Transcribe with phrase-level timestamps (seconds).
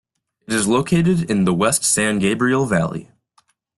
[0.47, 3.11] It is located in the West San Gabriel Valley.